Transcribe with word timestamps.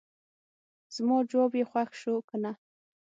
زما 0.95 1.17
جواب 1.29 1.53
یې 1.59 1.65
خوښ 1.71 1.89
شو 2.01 2.13
کنه. 2.29 2.51